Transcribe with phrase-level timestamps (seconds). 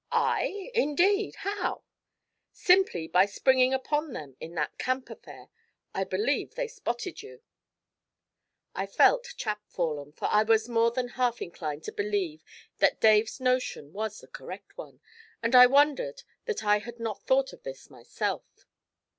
[0.11, 1.83] 'I, indeed how?'
[2.51, 5.49] 'Simply by springing upon them in that Camp affair.
[5.93, 7.43] I believe they spotted you.'
[8.73, 12.43] I felt chapfallen, for I was more than half inclined to believe
[12.79, 15.01] that Dave's notion was the correct one,
[15.43, 18.65] and I wondered that I had not thought of this myself.